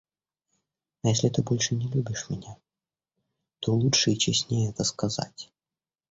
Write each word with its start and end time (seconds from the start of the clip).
А 1.03 1.09
если 1.09 1.29
ты 1.29 1.43
больше 1.43 1.75
не 1.75 1.85
любишь 1.87 2.27
меня, 2.31 2.57
то 3.59 3.75
лучше 3.75 4.09
и 4.13 4.17
честнее 4.17 4.71
это 4.71 4.83
сказать. 4.83 5.51